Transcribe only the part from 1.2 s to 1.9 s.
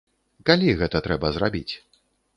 зрабіць?